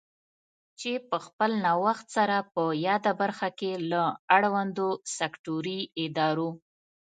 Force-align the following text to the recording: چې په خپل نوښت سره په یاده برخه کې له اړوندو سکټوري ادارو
چې 0.79 0.91
په 1.09 1.17
خپل 1.25 1.51
نوښت 1.65 2.07
سره 2.17 2.37
په 2.53 2.63
یاده 2.87 3.11
برخه 3.21 3.49
کې 3.59 3.71
له 3.91 4.03
اړوندو 4.35 4.87
سکټوري 5.17 5.79
ادارو 6.03 6.49